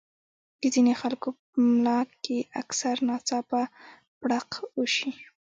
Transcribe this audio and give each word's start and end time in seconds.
د 0.61 0.63
ځينې 0.73 0.93
خلکو 1.01 1.27
پۀ 1.49 1.57
ملا 1.69 1.99
کښې 2.11 2.37
اکثر 2.61 2.95
ناڅاپه 3.07 3.61
پړق 4.19 4.49
اوشي 4.77 5.09